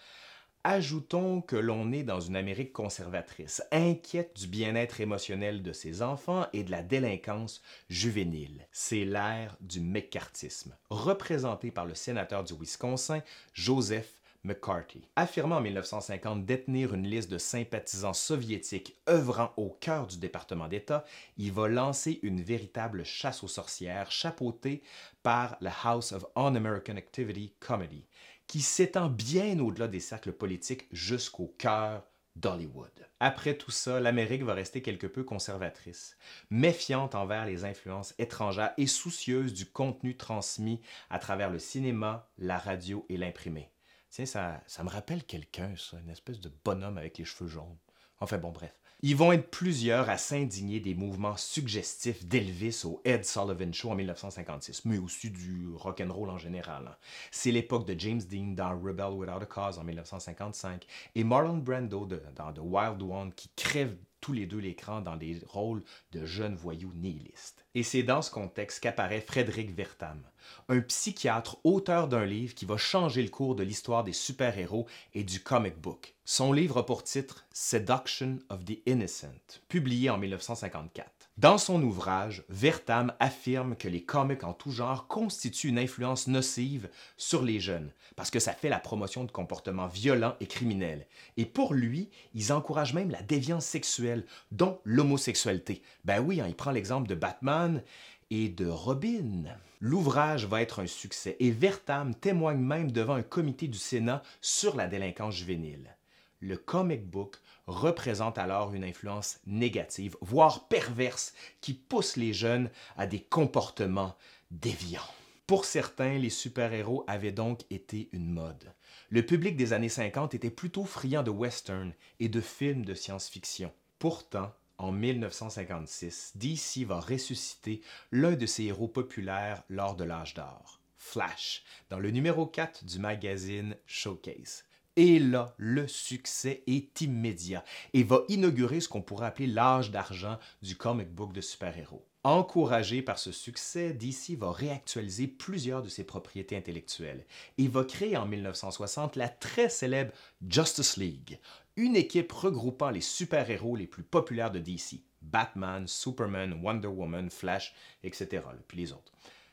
Ajoutons 0.64 1.40
que 1.40 1.56
l'on 1.56 1.92
est 1.92 2.02
dans 2.02 2.20
une 2.20 2.36
Amérique 2.36 2.72
conservatrice, 2.72 3.62
inquiète 3.70 4.38
du 4.38 4.48
bien-être 4.48 5.00
émotionnel 5.00 5.62
de 5.62 5.72
ses 5.72 6.02
enfants 6.02 6.46
et 6.52 6.64
de 6.64 6.70
la 6.70 6.82
délinquance 6.82 7.62
juvénile. 7.88 8.66
C'est 8.72 9.04
l'ère 9.04 9.56
du 9.60 9.80
mécartisme, 9.80 10.76
représenté 10.90 11.70
par 11.70 11.86
le 11.86 11.94
sénateur 11.94 12.42
du 12.42 12.54
Wisconsin, 12.54 13.22
Joseph 13.54 14.17
McCarthy. 14.44 15.08
Affirmant 15.16 15.56
en 15.56 15.60
1950 15.60 16.44
détenir 16.44 16.94
une 16.94 17.06
liste 17.06 17.30
de 17.30 17.38
sympathisants 17.38 18.12
soviétiques 18.12 18.96
œuvrant 19.08 19.52
au 19.56 19.70
cœur 19.80 20.06
du 20.06 20.18
département 20.18 20.68
d'État, 20.68 21.04
il 21.36 21.52
va 21.52 21.68
lancer 21.68 22.20
une 22.22 22.42
véritable 22.42 23.04
chasse 23.04 23.42
aux 23.42 23.48
sorcières 23.48 24.10
chapeautée 24.10 24.82
par 25.22 25.56
la 25.60 25.72
House 25.84 26.12
of 26.12 26.26
Un-American 26.36 26.96
Activity 26.96 27.54
Comedy, 27.60 28.06
qui 28.46 28.60
s'étend 28.60 29.08
bien 29.08 29.58
au-delà 29.58 29.88
des 29.88 30.00
cercles 30.00 30.32
politiques 30.32 30.86
jusqu'au 30.92 31.54
cœur 31.58 32.04
d'Hollywood. 32.36 32.92
Après 33.20 33.56
tout 33.56 33.70
ça, 33.70 34.00
l'Amérique 34.00 34.44
va 34.44 34.54
rester 34.54 34.80
quelque 34.80 35.06
peu 35.06 35.24
conservatrice, 35.24 36.16
méfiante 36.50 37.14
envers 37.14 37.46
les 37.46 37.64
influences 37.64 38.14
étrangères 38.18 38.72
et 38.78 38.86
soucieuse 38.86 39.52
du 39.52 39.66
contenu 39.66 40.16
transmis 40.16 40.80
à 41.10 41.18
travers 41.18 41.50
le 41.50 41.58
cinéma, 41.58 42.30
la 42.38 42.58
radio 42.58 43.04
et 43.08 43.16
l'imprimé. 43.16 43.70
Tiens, 44.10 44.26
ça, 44.26 44.62
ça 44.66 44.82
me 44.82 44.88
rappelle 44.88 45.24
quelqu'un, 45.24 45.74
ça, 45.76 45.98
une 45.98 46.10
espèce 46.10 46.40
de 46.40 46.50
bonhomme 46.64 46.98
avec 46.98 47.18
les 47.18 47.24
cheveux 47.24 47.48
jaunes. 47.48 47.76
Enfin 48.20 48.38
bon, 48.38 48.50
bref. 48.50 48.74
Ils 49.00 49.14
vont 49.14 49.30
être 49.30 49.48
plusieurs 49.52 50.10
à 50.10 50.18
s'indigner 50.18 50.80
des 50.80 50.94
mouvements 50.94 51.36
suggestifs 51.36 52.24
d'Elvis 52.24 52.82
au 52.84 53.00
Ed 53.04 53.24
Sullivan 53.24 53.72
Show 53.72 53.92
en 53.92 53.94
1956, 53.94 54.86
mais 54.86 54.98
aussi 54.98 55.30
du 55.30 55.68
rock 55.76 56.00
and 56.00 56.12
roll 56.12 56.30
en 56.30 56.38
général. 56.38 56.88
Hein. 56.88 56.96
C'est 57.30 57.52
l'époque 57.52 57.86
de 57.86 57.94
James 57.96 58.20
Dean 58.20 58.54
dans 58.54 58.70
Rebel 58.70 59.12
Without 59.12 59.42
a 59.42 59.46
Cause 59.46 59.78
en 59.78 59.84
1955 59.84 60.84
et 61.14 61.22
Marlon 61.22 61.58
Brando 61.58 62.08
dans 62.34 62.52
The 62.52 62.60
Wild 62.60 63.00
One 63.02 63.32
qui 63.32 63.50
crève 63.54 63.94
tous 64.20 64.32
les 64.32 64.46
deux 64.46 64.58
l'écran 64.58 65.00
dans 65.00 65.16
des 65.16 65.40
rôles 65.46 65.82
de 66.12 66.24
jeunes 66.24 66.56
voyous 66.56 66.92
nihilistes. 66.94 67.64
Et 67.74 67.82
c'est 67.82 68.02
dans 68.02 68.22
ce 68.22 68.30
contexte 68.30 68.80
qu'apparaît 68.80 69.20
Frédéric 69.20 69.74
Vertam, 69.74 70.22
un 70.68 70.80
psychiatre 70.80 71.58
auteur 71.64 72.08
d'un 72.08 72.24
livre 72.24 72.54
qui 72.54 72.64
va 72.64 72.76
changer 72.76 73.22
le 73.22 73.28
cours 73.28 73.54
de 73.54 73.62
l'histoire 73.62 74.04
des 74.04 74.12
super-héros 74.12 74.86
et 75.14 75.24
du 75.24 75.40
comic 75.40 75.78
book. 75.78 76.14
Son 76.24 76.52
livre 76.52 76.78
a 76.78 76.86
pour 76.86 77.04
titre 77.04 77.46
Seduction 77.52 78.38
of 78.48 78.64
the 78.64 78.80
Innocent, 78.86 79.60
publié 79.68 80.10
en 80.10 80.18
1954. 80.18 81.17
Dans 81.38 81.56
son 81.56 81.80
ouvrage, 81.84 82.42
Vertam 82.48 83.12
affirme 83.20 83.76
que 83.76 83.86
les 83.86 84.02
comics 84.02 84.42
en 84.42 84.52
tout 84.52 84.72
genre 84.72 85.06
constituent 85.06 85.68
une 85.68 85.78
influence 85.78 86.26
nocive 86.26 86.88
sur 87.16 87.44
les 87.44 87.60
jeunes, 87.60 87.92
parce 88.16 88.32
que 88.32 88.40
ça 88.40 88.52
fait 88.52 88.68
la 88.68 88.80
promotion 88.80 89.22
de 89.22 89.30
comportements 89.30 89.86
violents 89.86 90.34
et 90.40 90.48
criminels. 90.48 91.06
Et 91.36 91.44
pour 91.44 91.74
lui, 91.74 92.10
ils 92.34 92.52
encouragent 92.52 92.92
même 92.92 93.12
la 93.12 93.22
déviance 93.22 93.66
sexuelle, 93.66 94.24
dont 94.50 94.80
l'homosexualité. 94.82 95.80
Ben 96.04 96.18
oui, 96.18 96.40
hein, 96.40 96.46
il 96.48 96.56
prend 96.56 96.72
l'exemple 96.72 97.06
de 97.08 97.14
Batman 97.14 97.84
et 98.32 98.48
de 98.48 98.66
Robin. 98.66 99.44
L'ouvrage 99.78 100.44
va 100.44 100.60
être 100.60 100.80
un 100.80 100.88
succès 100.88 101.36
et 101.38 101.52
Vertam 101.52 102.16
témoigne 102.16 102.58
même 102.58 102.90
devant 102.90 103.14
un 103.14 103.22
comité 103.22 103.68
du 103.68 103.78
Sénat 103.78 104.24
sur 104.40 104.74
la 104.74 104.88
délinquance 104.88 105.36
juvénile 105.36 105.97
le 106.40 106.56
comic 106.56 107.06
book 107.06 107.36
représente 107.66 108.38
alors 108.38 108.74
une 108.74 108.84
influence 108.84 109.40
négative, 109.46 110.16
voire 110.20 110.68
perverse, 110.68 111.34
qui 111.60 111.74
pousse 111.74 112.16
les 112.16 112.32
jeunes 112.32 112.70
à 112.96 113.06
des 113.06 113.20
comportements 113.20 114.16
déviants. 114.50 115.02
Pour 115.46 115.64
certains, 115.64 116.18
les 116.18 116.30
super-héros 116.30 117.04
avaient 117.06 117.32
donc 117.32 117.62
été 117.70 118.10
une 118.12 118.30
mode. 118.30 118.72
Le 119.10 119.24
public 119.24 119.56
des 119.56 119.72
années 119.72 119.88
50 119.88 120.34
était 120.34 120.50
plutôt 120.50 120.84
friand 120.84 121.22
de 121.22 121.30
western 121.30 121.92
et 122.20 122.28
de 122.28 122.40
films 122.40 122.84
de 122.84 122.92
science-fiction. 122.94 123.72
Pourtant, 123.98 124.52
en 124.76 124.92
1956, 124.92 126.34
DC 126.36 126.86
va 126.86 127.00
ressusciter 127.00 127.80
l'un 128.12 128.32
de 128.32 128.46
ses 128.46 128.64
héros 128.64 128.88
populaires 128.88 129.62
lors 129.68 129.96
de 129.96 130.04
l'âge 130.04 130.34
d'or, 130.34 130.80
Flash, 130.98 131.64
dans 131.88 131.98
le 131.98 132.10
numéro 132.10 132.46
4 132.46 132.84
du 132.84 132.98
magazine 132.98 133.74
Showcase. 133.86 134.64
Et 135.00 135.20
là, 135.20 135.54
le 135.58 135.86
succès 135.86 136.64
est 136.66 137.02
immédiat 137.02 137.62
et 137.92 138.02
va 138.02 138.22
inaugurer 138.26 138.80
ce 138.80 138.88
qu'on 138.88 139.00
pourrait 139.00 139.28
appeler 139.28 139.46
l'âge 139.46 139.92
d'argent 139.92 140.40
du 140.60 140.74
comic 140.76 141.08
book 141.14 141.32
de 141.32 141.40
super-héros. 141.40 142.04
Encouragé 142.24 143.00
par 143.00 143.16
ce 143.16 143.30
succès, 143.30 143.92
DC 143.92 144.36
va 144.36 144.50
réactualiser 144.50 145.28
plusieurs 145.28 145.82
de 145.82 145.88
ses 145.88 146.02
propriétés 146.02 146.56
intellectuelles 146.56 147.26
et 147.58 147.68
va 147.68 147.84
créer 147.84 148.16
en 148.16 148.26
1960 148.26 149.14
la 149.14 149.28
très 149.28 149.68
célèbre 149.68 150.12
Justice 150.48 150.96
League, 150.96 151.38
une 151.76 151.94
équipe 151.94 152.32
regroupant 152.32 152.90
les 152.90 153.00
super-héros 153.00 153.76
les 153.76 153.86
plus 153.86 154.02
populaires 154.02 154.50
de 154.50 154.58
DC, 154.58 155.04
Batman, 155.22 155.86
Superman, 155.86 156.58
Wonder 156.60 156.88
Woman, 156.88 157.30
Flash, 157.30 157.72
etc., 158.02 158.42
puis 158.66 158.78
les. 158.78 158.94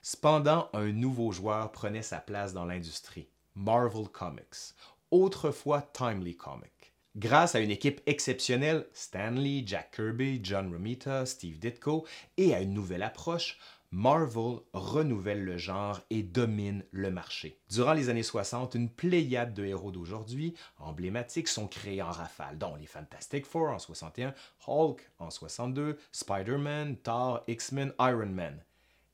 Cependant, 0.01 0.69
un 0.73 0.91
nouveau 0.91 1.31
joueur 1.31 1.71
prenait 1.71 2.01
sa 2.01 2.17
place 2.17 2.51
dans 2.51 2.65
l'industrie, 2.65 3.27
Marvel 3.53 4.09
Comics, 4.09 4.73
autrefois 5.11 5.81
Timely 5.81 6.35
Comic. 6.35 6.93
Grâce 7.15 7.55
à 7.55 7.61
une 7.61 7.71
équipe 7.71 8.01
exceptionnelle, 8.07 8.87
Stanley, 8.91 9.63
Jack 9.65 9.95
Kirby, 9.95 10.41
John 10.43 10.69
Romita, 10.71 11.25
Steve 11.25 11.59
Ditko, 11.59 12.05
et 12.35 12.53
à 12.53 12.61
une 12.61 12.73
nouvelle 12.73 13.03
approche, 13.03 13.57
Marvel 13.91 14.59
renouvelle 14.73 15.45
le 15.45 15.57
genre 15.57 16.01
et 16.09 16.23
domine 16.23 16.83
le 16.91 17.11
marché. 17.11 17.57
Durant 17.69 17.93
les 17.93 18.09
années 18.09 18.23
60, 18.23 18.75
une 18.75 18.89
pléiade 18.89 19.53
de 19.53 19.63
héros 19.63 19.91
d'aujourd'hui, 19.91 20.53
emblématiques, 20.79 21.47
sont 21.47 21.67
créés 21.67 22.01
en 22.01 22.11
rafale, 22.11 22.57
dont 22.57 22.75
les 22.75 22.85
Fantastic 22.85 23.45
Four 23.45 23.69
en 23.69 23.79
61, 23.79 24.33
Hulk 24.67 25.09
en 25.19 25.29
62, 25.29 25.97
Spider-Man, 26.11 26.97
Thor, 26.97 27.43
X-Men, 27.47 27.93
Iron 27.99 28.25
Man 28.25 28.61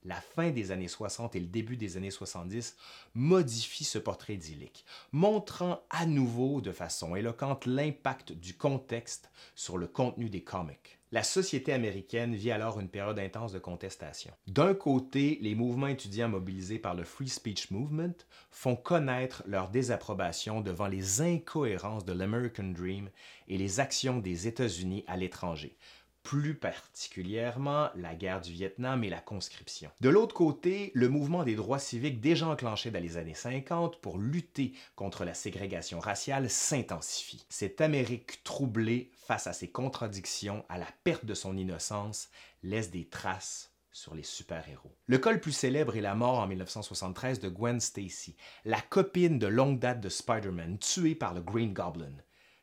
la 0.04 0.20
fin 0.20 0.50
des 0.50 0.70
années 0.70 0.88
60 0.88 1.36
et 1.36 1.40
le 1.40 1.46
début 1.46 1.76
des 1.76 1.96
années 1.96 2.10
70 2.10 2.76
modifient 3.14 3.84
ce 3.84 3.98
portrait 3.98 4.34
idyllique, 4.34 4.84
montrant 5.12 5.82
à 5.90 6.06
nouveau 6.06 6.60
de 6.60 6.72
façon 6.72 7.16
éloquente 7.16 7.66
l'impact 7.66 8.32
du 8.32 8.54
contexte 8.54 9.30
sur 9.54 9.78
le 9.78 9.86
contenu 9.86 10.28
des 10.28 10.42
comics. 10.42 10.98
La 11.12 11.22
société 11.22 11.74
américaine 11.74 12.34
vit 12.34 12.52
alors 12.52 12.80
une 12.80 12.88
période 12.88 13.18
intense 13.18 13.52
de 13.52 13.58
contestation. 13.58 14.32
D'un 14.46 14.72
côté, 14.72 15.38
les 15.42 15.54
mouvements 15.54 15.88
étudiants 15.88 16.30
mobilisés 16.30 16.78
par 16.78 16.94
le 16.94 17.04
Free 17.04 17.28
Speech 17.28 17.70
Movement 17.70 18.14
font 18.50 18.76
connaître 18.76 19.42
leur 19.46 19.68
désapprobation 19.68 20.62
devant 20.62 20.86
les 20.86 21.20
incohérences 21.20 22.06
de 22.06 22.14
l'American 22.14 22.72
Dream 22.74 23.10
et 23.46 23.58
les 23.58 23.78
actions 23.78 24.20
des 24.20 24.48
États-Unis 24.48 25.04
à 25.06 25.18
l'étranger, 25.18 25.76
plus 26.22 26.54
particulièrement 26.54 27.90
la 27.96 28.14
guerre 28.14 28.40
du 28.40 28.52
Vietnam 28.52 29.04
et 29.04 29.10
la 29.10 29.20
conscription. 29.20 29.90
De 30.00 30.08
l'autre 30.08 30.34
côté, 30.34 30.90
le 30.94 31.08
mouvement 31.08 31.44
des 31.44 31.56
droits 31.56 31.78
civiques 31.78 32.20
déjà 32.20 32.46
enclenché 32.46 32.90
dans 32.90 33.02
les 33.02 33.16
années 33.16 33.34
50 33.34 34.00
pour 34.00 34.18
lutter 34.18 34.72
contre 34.94 35.24
la 35.24 35.34
ségrégation 35.34 36.00
raciale 36.00 36.48
s'intensifie. 36.48 37.46
Cette 37.48 37.80
Amérique 37.80 38.42
troublée 38.44 39.10
face 39.26 39.46
à 39.46 39.52
ses 39.52 39.70
contradictions, 39.70 40.64
à 40.68 40.78
la 40.78 40.88
perte 41.04 41.24
de 41.24 41.34
son 41.34 41.56
innocence, 41.56 42.30
laisse 42.62 42.90
des 42.90 43.08
traces 43.08 43.72
sur 43.92 44.14
les 44.14 44.22
super-héros. 44.22 44.96
Le 45.06 45.18
col 45.18 45.40
plus 45.40 45.52
célèbre 45.52 45.96
est 45.96 46.00
la 46.00 46.14
mort 46.14 46.38
en 46.38 46.46
1973 46.46 47.40
de 47.40 47.48
Gwen 47.48 47.78
Stacy, 47.78 48.36
la 48.64 48.80
copine 48.80 49.38
de 49.38 49.46
longue 49.46 49.78
date 49.78 50.00
de 50.00 50.08
Spider-Man, 50.08 50.78
tuée 50.78 51.14
par 51.14 51.34
le 51.34 51.42
Green 51.42 51.74
Goblin 51.74 52.16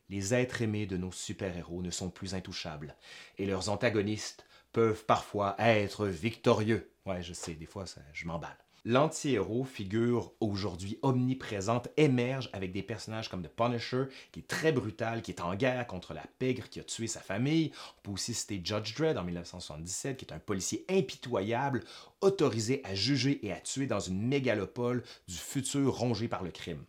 les 0.09 0.33
êtres 0.33 0.61
aimés 0.61 0.85
de 0.85 0.97
nos 0.97 1.11
super-héros 1.11 1.81
ne 1.81 1.91
sont 1.91 2.09
plus 2.09 2.35
intouchables, 2.35 2.95
et 3.37 3.45
leurs 3.45 3.69
antagonistes 3.69 4.45
peuvent 4.71 5.05
parfois 5.05 5.55
être 5.59 6.07
victorieux. 6.07 6.91
Ouais, 7.05 7.21
je 7.21 7.33
sais, 7.33 7.53
des 7.53 7.65
fois, 7.65 7.85
ça, 7.85 8.01
je 8.13 8.25
m'emballe. 8.25 8.57
L'anti-héros, 8.85 9.65
figure 9.65 10.31
aujourd'hui 10.39 10.97
omniprésente, 11.01 11.89
émerge 11.97 12.49
avec 12.53 12.71
des 12.71 12.81
personnages 12.81 13.27
comme 13.27 13.43
The 13.43 13.49
Punisher, 13.49 14.05
qui 14.31 14.39
est 14.39 14.47
très 14.47 14.71
brutal, 14.71 15.21
qui 15.21 15.31
est 15.31 15.41
en 15.41 15.53
guerre 15.55 15.85
contre 15.85 16.13
la 16.13 16.23
pègre 16.39 16.69
qui 16.69 16.79
a 16.79 16.83
tué 16.83 17.07
sa 17.07 17.19
famille. 17.19 17.71
On 17.97 18.01
peut 18.03 18.11
aussi 18.11 18.33
citer 18.33 18.61
Judge 18.63 18.95
Dredd 18.95 19.17
en 19.17 19.23
1977, 19.25 20.17
qui 20.17 20.25
est 20.25 20.33
un 20.33 20.39
policier 20.39 20.85
impitoyable, 20.89 21.83
autorisé 22.21 22.81
à 22.85 22.95
juger 22.95 23.45
et 23.45 23.51
à 23.51 23.59
tuer 23.59 23.85
dans 23.85 23.99
une 23.99 24.25
mégalopole 24.25 25.03
du 25.27 25.35
futur 25.35 25.97
rongé 25.97 26.29
par 26.29 26.43
le 26.43 26.51
crime 26.51 26.85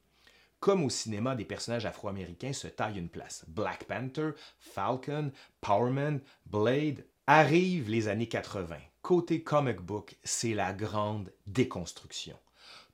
comme 0.60 0.84
au 0.84 0.90
cinéma, 0.90 1.34
des 1.34 1.46
personnages 1.46 1.86
afro-américains 1.86 2.52
se 2.52 2.68
taillent 2.68 2.98
une 2.98 3.08
place. 3.08 3.44
Black 3.48 3.84
Panther, 3.84 4.32
Falcon, 4.58 5.32
Powerman, 5.62 6.20
Blade. 6.46 7.06
Arrivent 7.26 7.88
les 7.88 8.08
années 8.08 8.28
80. 8.28 8.76
Côté 9.02 9.42
comic 9.42 9.80
book, 9.80 10.18
c'est 10.22 10.52
la 10.52 10.72
grande 10.72 11.32
déconstruction. 11.46 12.36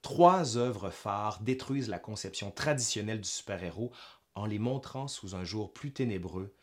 Trois 0.02 0.56
œuvres 0.56 0.90
phares 0.90 1.40
détruisent 1.40 1.88
la 1.88 1.98
conception 1.98 2.52
traditionnelle 2.52 3.20
du 3.20 3.28
super-héros 3.28 3.90
en 4.36 4.46
les 4.46 4.60
montrant 4.60 5.08
sous 5.08 5.34
un 5.34 5.42
jour 5.42 5.72
plus 5.72 5.92
ténébreux, 5.92 6.54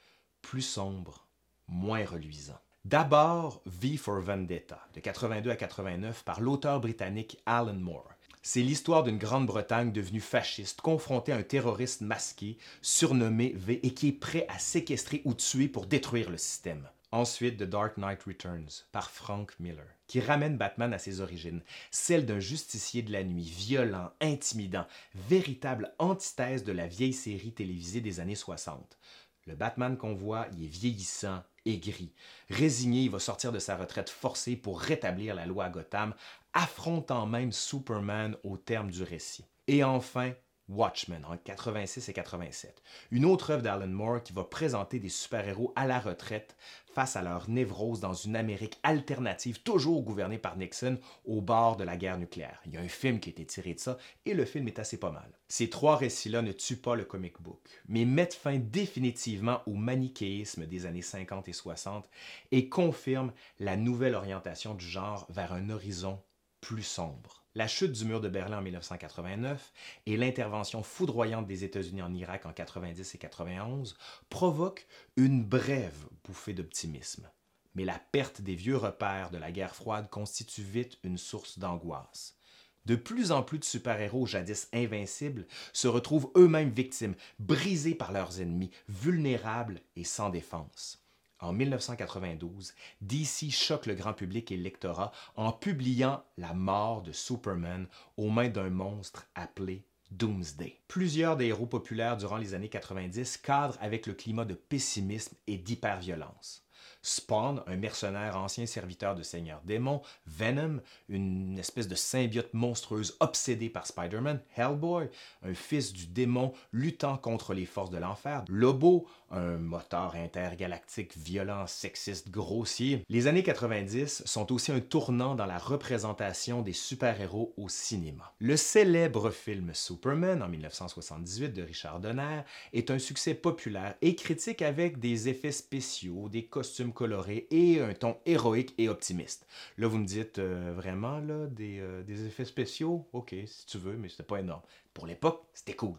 plus 0.41 0.61
sombre, 0.61 1.27
moins 1.67 2.05
reluisant. 2.05 2.59
D'abord, 2.85 3.61
V 3.65 3.97
for 3.97 4.21
Vendetta, 4.21 4.87
de 4.93 4.99
82 4.99 5.49
à 5.49 5.55
89, 5.55 6.23
par 6.23 6.39
l'auteur 6.39 6.79
britannique 6.79 7.41
Alan 7.45 7.73
Moore. 7.73 8.12
C'est 8.45 8.61
l'histoire 8.61 9.03
d'une 9.03 9.17
Grande-Bretagne 9.17 9.93
devenue 9.93 10.19
fasciste, 10.19 10.81
confrontée 10.81 11.31
à 11.31 11.37
un 11.37 11.43
terroriste 11.43 12.01
masqué, 12.01 12.57
surnommé 12.81 13.53
V, 13.55 13.79
et 13.83 13.93
qui 13.93 14.09
est 14.09 14.11
prêt 14.19 14.45
à 14.49 14.59
séquestrer 14.59 15.21
ou 15.23 15.33
tuer 15.33 15.69
pour 15.69 15.85
détruire 15.85 16.29
le 16.29 16.37
système. 16.37 16.89
Ensuite, 17.13 17.55
The 17.55 17.63
Dark 17.63 17.95
Knight 17.95 18.21
Returns, 18.23 18.83
par 18.91 19.11
Frank 19.11 19.53
Miller, 19.61 19.87
qui 20.07 20.19
ramène 20.19 20.57
Batman 20.57 20.93
à 20.93 20.99
ses 20.99 21.21
origines, 21.21 21.61
celle 21.89 22.25
d'un 22.25 22.41
justicier 22.41 23.01
de 23.01 23.13
la 23.13 23.23
nuit, 23.23 23.49
violent, 23.49 24.11
intimidant, 24.19 24.87
véritable 25.15 25.93
antithèse 25.97 26.65
de 26.65 26.73
la 26.73 26.85
vieille 26.85 27.13
série 27.13 27.53
télévisée 27.53 28.01
des 28.01 28.19
années 28.19 28.35
60. 28.35 28.97
Le 29.45 29.55
Batman 29.55 29.97
qu'on 29.97 30.15
voit, 30.15 30.47
il 30.53 30.65
est 30.65 30.67
vieillissant, 30.67 31.43
aigri. 31.65 32.11
Résigné, 32.49 33.03
il 33.03 33.09
va 33.09 33.19
sortir 33.19 33.53
de 33.53 33.59
sa 33.59 33.77
retraite 33.77 34.09
forcée 34.09 34.55
pour 34.55 34.81
rétablir 34.81 35.35
la 35.35 35.45
loi 35.45 35.65
à 35.65 35.69
Gotham 35.69 36.13
affrontant 36.53 37.25
même 37.25 37.51
Superman 37.51 38.37
au 38.43 38.57
terme 38.57 38.91
du 38.91 39.03
récit. 39.03 39.45
Et 39.67 39.83
enfin, 39.83 40.33
Watchmen 40.69 41.25
en 41.25 41.35
86 41.35 42.07
et 42.07 42.13
87, 42.13 42.81
une 43.11 43.25
autre 43.25 43.51
œuvre 43.51 43.61
d'Alan 43.61 43.87
Moore 43.87 44.23
qui 44.23 44.31
va 44.31 44.45
présenter 44.45 44.97
des 44.97 45.09
super-héros 45.09 45.73
à 45.75 45.85
la 45.85 45.99
retraite 45.99 46.55
face 46.93 47.17
à 47.17 47.21
leur 47.21 47.49
névrose 47.49 47.99
dans 47.99 48.13
une 48.13 48.35
Amérique 48.37 48.79
alternative 48.83 49.61
toujours 49.61 50.03
gouvernée 50.03 50.37
par 50.37 50.55
Nixon 50.55 50.99
au 51.25 51.41
bord 51.41 51.75
de 51.75 51.83
la 51.83 51.97
guerre 51.97 52.17
nucléaire. 52.17 52.61
Il 52.65 52.73
y 52.73 52.77
a 52.77 52.81
un 52.81 52.87
film 52.87 53.19
qui 53.19 53.29
a 53.29 53.31
été 53.31 53.45
tiré 53.45 53.73
de 53.73 53.79
ça 53.79 53.97
et 54.25 54.33
le 54.33 54.45
film 54.45 54.67
est 54.67 54.79
assez 54.79 54.97
pas 54.97 55.11
mal. 55.11 55.37
Ces 55.49 55.69
trois 55.69 55.97
récits-là 55.97 56.41
ne 56.41 56.53
tuent 56.53 56.77
pas 56.77 56.95
le 56.95 57.03
comic 57.03 57.41
book, 57.41 57.59
mais 57.87 58.05
mettent 58.05 58.33
fin 58.33 58.57
définitivement 58.57 59.61
au 59.67 59.73
manichéisme 59.73 60.65
des 60.65 60.85
années 60.85 61.01
50 61.01 61.49
et 61.49 61.53
60 61.53 62.09
et 62.51 62.69
confirment 62.69 63.33
la 63.59 63.75
nouvelle 63.75 64.15
orientation 64.15 64.75
du 64.75 64.85
genre 64.85 65.25
vers 65.29 65.51
un 65.51 65.69
horizon 65.69 66.19
plus 66.63 66.83
sombre. 66.83 67.43
La 67.55 67.67
chute 67.67 67.91
du 67.91 68.05
mur 68.05 68.21
de 68.21 68.29
Berlin 68.29 68.59
en 68.59 68.61
1989 68.61 69.73
et 70.05 70.15
l'intervention 70.15 70.81
foudroyante 70.81 71.45
des 71.45 71.65
États-Unis 71.65 72.01
en 72.01 72.13
Irak 72.13 72.45
en 72.45 72.53
90 72.53 73.13
et 73.13 73.17
91 73.17 73.97
provoquent 74.29 74.87
une 75.17 75.43
brève 75.43 76.07
bouffée 76.23 76.53
d'optimisme. 76.53 77.29
Mais 77.75 77.83
la 77.83 77.99
perte 77.99 78.39
des 78.39 78.55
vieux 78.55 78.77
repères 78.77 79.29
de 79.29 79.37
la 79.37 79.51
guerre 79.51 79.75
froide 79.75 80.09
constitue 80.09 80.61
vite 80.61 80.99
une 81.03 81.17
source 81.17 81.59
d'angoisse. 81.59 82.37
De 82.85 82.95
plus 82.95 83.33
en 83.33 83.43
plus 83.43 83.59
de 83.59 83.65
super-héros 83.65 84.25
jadis 84.25 84.69
invincibles 84.71 85.45
se 85.73 85.89
retrouvent 85.89 86.31
eux-mêmes 86.37 86.71
victimes, 86.71 87.15
brisés 87.39 87.95
par 87.95 88.13
leurs 88.13 88.39
ennemis, 88.39 88.71
vulnérables 88.87 89.81
et 89.97 90.05
sans 90.05 90.29
défense. 90.29 91.02
En 91.43 91.51
1992, 91.51 92.73
DC 93.01 93.51
choque 93.51 93.85
le 93.85 93.95
grand 93.95 94.13
public 94.13 94.49
et 94.49 94.55
le 94.55 94.63
lectorat 94.63 95.11
en 95.35 95.51
publiant 95.51 96.23
la 96.37 96.53
mort 96.53 97.01
de 97.01 97.11
Superman 97.11 97.87
aux 98.15 98.29
mains 98.29 98.47
d'un 98.47 98.69
monstre 98.69 99.27
appelé 99.35 99.83
Doomsday. 100.11 100.79
Plusieurs 100.87 101.35
des 101.35 101.47
héros 101.47 101.65
populaires 101.65 102.15
durant 102.15 102.37
les 102.37 102.53
années 102.53 102.69
90 102.69 103.39
cadrent 103.39 103.77
avec 103.81 104.07
le 104.07 104.13
climat 104.13 104.45
de 104.45 104.53
pessimisme 104.53 105.35
et 105.47 105.57
d'hyperviolence. 105.57 106.63
Spawn, 107.01 107.61
un 107.67 107.75
mercenaire 107.75 108.37
ancien 108.37 108.65
serviteur 108.65 109.13
de 109.13 109.23
Seigneur 109.23 109.61
Démon, 109.65 110.01
Venom, 110.25 110.79
une 111.09 111.59
espèce 111.59 111.89
de 111.89 111.95
symbiote 111.95 112.53
monstrueuse 112.53 113.17
obsédée 113.19 113.69
par 113.69 113.85
Spider-Man, 113.85 114.41
Hellboy, 114.55 115.09
un 115.43 115.53
fils 115.53 115.91
du 115.91 116.07
démon 116.07 116.53
luttant 116.71 117.17
contre 117.17 117.53
les 117.53 117.65
forces 117.65 117.89
de 117.89 117.97
l'enfer, 117.97 118.45
Lobo, 118.47 119.05
un 119.33 119.57
moteur 119.57 120.15
intergalactique 120.15 121.17
violent, 121.17 121.67
sexiste, 121.67 122.29
grossier. 122.29 123.03
Les 123.09 123.27
années 123.27 123.43
90 123.43 124.23
sont 124.25 124.51
aussi 124.51 124.71
un 124.71 124.79
tournant 124.79 125.35
dans 125.35 125.45
la 125.45 125.57
représentation 125.57 126.61
des 126.61 126.73
super-héros 126.73 127.53
au 127.57 127.69
cinéma. 127.69 128.33
Le 128.39 128.55
célèbre 128.55 129.31
film 129.31 129.71
Superman 129.73 130.41
en 130.41 130.47
1978 130.47 131.49
de 131.49 131.63
Richard 131.63 131.99
Donner 131.99 132.41
est 132.73 132.91
un 132.91 132.99
succès 132.99 133.33
populaire 133.33 133.95
et 134.01 134.15
critique 134.15 134.61
avec 134.61 134.99
des 134.99 135.29
effets 135.29 135.51
spéciaux, 135.51 136.29
des 136.29 136.45
costumes 136.45 136.93
colorés 136.93 137.47
et 137.51 137.81
un 137.81 137.93
ton 137.93 138.17
héroïque 138.25 138.73
et 138.77 138.89
optimiste. 138.89 139.47
Là, 139.77 139.87
vous 139.87 139.97
me 139.97 140.05
dites 140.05 140.39
euh, 140.39 140.73
vraiment 140.75 141.19
là, 141.19 141.47
des, 141.47 141.79
euh, 141.79 142.03
des 142.03 142.25
effets 142.25 142.45
spéciaux? 142.45 143.07
Ok, 143.13 143.35
si 143.45 143.65
tu 143.65 143.77
veux, 143.77 143.95
mais 143.97 144.09
c'était 144.09 144.23
pas 144.23 144.39
énorme. 144.39 144.61
Pour 144.93 145.07
l'époque, 145.07 145.43
c'était 145.53 145.73
cool. 145.73 145.97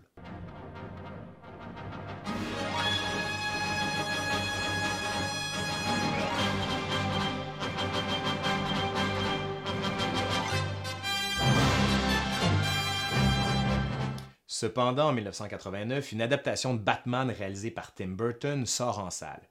Cependant, 14.64 15.08
en 15.08 15.12
1989, 15.12 16.12
une 16.12 16.22
adaptation 16.22 16.72
de 16.72 16.78
Batman 16.78 17.30
réalisée 17.30 17.70
par 17.70 17.92
Tim 17.92 18.12
Burton 18.12 18.64
sort 18.64 18.98
en 18.98 19.10
salle. 19.10 19.42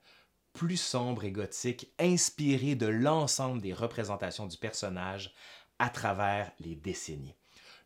Plus 0.54 0.76
sombre 0.76 1.22
et 1.22 1.30
gothique, 1.30 1.94
inspirée 2.00 2.74
de 2.74 2.88
l'ensemble 2.88 3.62
des 3.62 3.72
représentations 3.72 4.48
du 4.48 4.56
personnage 4.56 5.32
à 5.78 5.88
travers 5.88 6.50
les 6.58 6.74
décennies. 6.74 7.36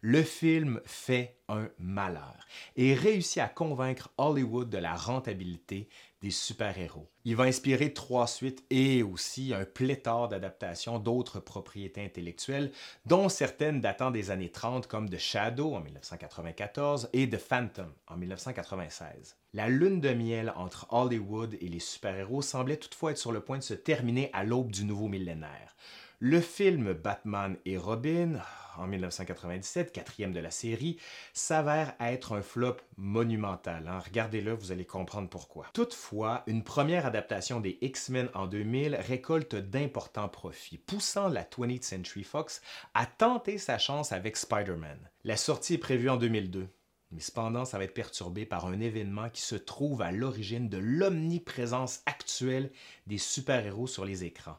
Le 0.00 0.22
film 0.22 0.80
fait 0.86 1.36
un 1.50 1.68
malheur 1.78 2.46
et 2.76 2.94
réussit 2.94 3.42
à 3.42 3.48
convaincre 3.48 4.08
Hollywood 4.16 4.70
de 4.70 4.78
la 4.78 4.94
rentabilité 4.94 5.90
des 6.20 6.30
super-héros. 6.30 7.08
Il 7.24 7.36
va 7.36 7.44
inspirer 7.44 7.92
trois 7.92 8.26
suites 8.26 8.64
et 8.70 9.02
aussi 9.02 9.54
un 9.54 9.64
pléthore 9.64 10.28
d'adaptations 10.28 10.98
d'autres 10.98 11.40
propriétés 11.40 12.04
intellectuelles, 12.04 12.72
dont 13.06 13.28
certaines 13.28 13.80
datant 13.80 14.10
des 14.10 14.30
années 14.30 14.50
30 14.50 14.86
comme 14.86 15.08
The 15.08 15.18
Shadow 15.18 15.74
en 15.74 15.80
1994 15.80 17.10
et 17.12 17.28
The 17.28 17.38
Phantom 17.38 17.92
en 18.08 18.16
1996. 18.16 19.36
La 19.54 19.68
lune 19.68 20.00
de 20.00 20.10
miel 20.10 20.52
entre 20.56 20.86
Hollywood 20.90 21.56
et 21.60 21.68
les 21.68 21.80
super-héros 21.80 22.42
semblait 22.42 22.76
toutefois 22.76 23.12
être 23.12 23.18
sur 23.18 23.32
le 23.32 23.40
point 23.40 23.58
de 23.58 23.62
se 23.62 23.74
terminer 23.74 24.30
à 24.32 24.44
l'aube 24.44 24.72
du 24.72 24.84
nouveau 24.84 25.08
millénaire. 25.08 25.76
Le 26.20 26.40
film 26.40 26.94
Batman 26.94 27.56
et 27.64 27.76
Robin, 27.76 28.42
en 28.76 28.88
1997, 28.88 29.92
quatrième 29.92 30.32
de 30.32 30.40
la 30.40 30.50
série, 30.50 30.98
s'avère 31.32 31.94
être 32.00 32.32
un 32.32 32.42
flop 32.42 32.78
monumental. 32.96 33.86
Hein. 33.86 34.00
Regardez-le, 34.04 34.52
vous 34.52 34.72
allez 34.72 34.84
comprendre 34.84 35.28
pourquoi. 35.28 35.66
Toutefois, 35.74 36.42
une 36.48 36.64
première 36.64 37.06
adaptation 37.06 37.60
des 37.60 37.78
X-Men 37.82 38.30
en 38.34 38.48
2000 38.48 38.96
récolte 38.96 39.54
d'importants 39.54 40.28
profits, 40.28 40.78
poussant 40.78 41.28
la 41.28 41.44
20th 41.44 41.84
Century 41.84 42.24
Fox 42.24 42.62
à 42.94 43.06
tenter 43.06 43.56
sa 43.56 43.78
chance 43.78 44.10
avec 44.10 44.36
Spider-Man. 44.36 44.98
La 45.22 45.36
sortie 45.36 45.74
est 45.74 45.78
prévue 45.78 46.10
en 46.10 46.16
2002. 46.16 46.66
Mais 47.12 47.20
cependant, 47.20 47.64
ça 47.64 47.78
va 47.78 47.84
être 47.84 47.94
perturbé 47.94 48.44
par 48.44 48.66
un 48.66 48.80
événement 48.80 49.30
qui 49.30 49.42
se 49.42 49.54
trouve 49.54 50.02
à 50.02 50.10
l'origine 50.10 50.68
de 50.68 50.78
l'omniprésence 50.78 52.02
actuelle 52.06 52.72
des 53.06 53.18
super-héros 53.18 53.86
sur 53.86 54.04
les 54.04 54.24
écrans 54.24 54.58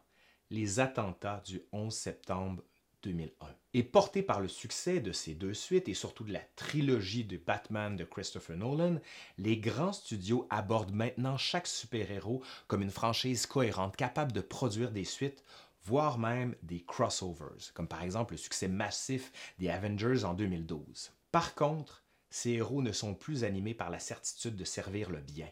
les 0.49 0.79
attentats 0.79 1.41
du 1.45 1.61
11 1.71 1.93
septembre 1.93 2.63
2001. 3.03 3.47
Et 3.73 3.83
porté 3.83 4.23
par 4.23 4.41
le 4.41 4.47
succès 4.47 4.99
de 4.99 5.11
ces 5.11 5.35
deux 5.35 5.53
suites 5.53 5.87
et 5.87 5.93
surtout 5.93 6.23
de 6.23 6.33
la 6.33 6.41
trilogie 6.55 7.23
de 7.23 7.37
Batman 7.37 7.95
de 7.95 8.03
Christopher 8.03 8.57
Nolan, 8.57 8.99
les 9.37 9.57
grands 9.57 9.93
studios 9.93 10.47
abordent 10.49 10.93
maintenant 10.93 11.37
chaque 11.37 11.67
super-héros 11.67 12.43
comme 12.67 12.81
une 12.81 12.91
franchise 12.91 13.45
cohérente 13.45 13.95
capable 13.95 14.31
de 14.31 14.41
produire 14.41 14.91
des 14.91 15.05
suites 15.05 15.43
voire 15.83 16.17
même 16.17 16.55
des 16.61 16.83
crossovers, 16.83 17.71
comme 17.73 17.87
par 17.87 18.03
exemple 18.03 18.33
le 18.33 18.37
succès 18.37 18.67
massif 18.67 19.31
des 19.59 19.69
Avengers 19.69 20.23
en 20.23 20.33
2012. 20.33 21.11
Par 21.31 21.55
contre, 21.55 22.03
ces 22.29 22.51
héros 22.51 22.81
ne 22.81 22.91
sont 22.91 23.15
plus 23.15 23.43
animés 23.43 23.73
par 23.73 23.89
la 23.89 23.99
certitude 23.99 24.55
de 24.55 24.65
servir 24.65 25.09
le 25.09 25.19
bien. 25.19 25.49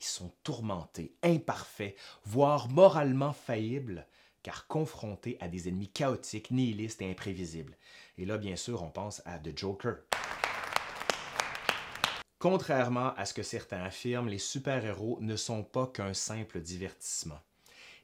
Ils 0.00 0.06
sont 0.06 0.32
tourmentés, 0.42 1.14
imparfaits, 1.22 1.96
voire 2.24 2.68
moralement 2.68 3.32
faillibles 3.32 4.06
car 4.42 4.66
confrontés 4.66 5.36
à 5.40 5.48
des 5.48 5.68
ennemis 5.68 5.88
chaotiques, 5.88 6.50
nihilistes 6.50 7.02
et 7.02 7.10
imprévisibles. 7.10 7.76
Et 8.18 8.24
là, 8.24 8.38
bien 8.38 8.56
sûr, 8.56 8.82
on 8.82 8.90
pense 8.90 9.22
à 9.24 9.38
The 9.38 9.56
Joker. 9.56 9.96
Contrairement 12.38 13.12
à 13.16 13.26
ce 13.26 13.34
que 13.34 13.42
certains 13.42 13.82
affirment, 13.82 14.28
les 14.28 14.38
super-héros 14.38 15.18
ne 15.20 15.36
sont 15.36 15.62
pas 15.62 15.86
qu'un 15.86 16.14
simple 16.14 16.60
divertissement. 16.60 17.38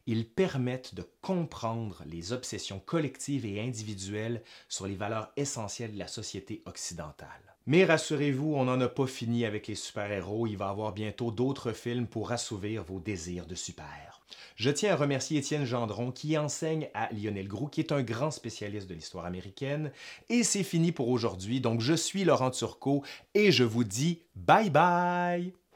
Ils 0.06 0.28
permettent 0.28 0.94
de 0.94 1.08
comprendre 1.20 2.04
les 2.06 2.32
obsessions 2.32 2.78
collectives 2.78 3.46
et 3.46 3.60
individuelles 3.60 4.42
sur 4.68 4.86
les 4.86 4.94
valeurs 4.94 5.32
essentielles 5.36 5.94
de 5.94 5.98
la 5.98 6.06
société 6.06 6.62
occidentale. 6.66 7.56
Mais 7.66 7.84
rassurez-vous, 7.84 8.54
on 8.54 8.64
n'en 8.64 8.80
a 8.80 8.88
pas 8.88 9.08
fini 9.08 9.44
avec 9.44 9.66
les 9.66 9.74
super-héros. 9.74 10.46
Il 10.46 10.56
va 10.56 10.66
y 10.66 10.70
avoir 10.70 10.92
bientôt 10.92 11.32
d'autres 11.32 11.72
films 11.72 12.06
pour 12.06 12.30
assouvir 12.30 12.84
vos 12.84 13.00
désirs 13.00 13.46
de 13.46 13.56
super. 13.56 14.15
Je 14.56 14.70
tiens 14.70 14.92
à 14.92 14.96
remercier 14.96 15.38
Étienne 15.38 15.64
Gendron 15.64 16.10
qui 16.10 16.36
enseigne 16.38 16.88
à 16.94 17.12
Lionel 17.12 17.48
Groux, 17.48 17.68
qui 17.68 17.80
est 17.80 17.92
un 17.92 18.02
grand 18.02 18.30
spécialiste 18.30 18.88
de 18.88 18.94
l'histoire 18.94 19.24
américaine. 19.24 19.92
Et 20.28 20.42
c'est 20.42 20.62
fini 20.62 20.92
pour 20.92 21.08
aujourd'hui. 21.08 21.60
Donc 21.60 21.80
je 21.80 21.94
suis 21.94 22.24
Laurent 22.24 22.50
Turcot 22.50 23.02
et 23.34 23.52
je 23.52 23.64
vous 23.64 23.84
dis 23.84 24.20
bye 24.34 24.70
bye! 24.70 25.56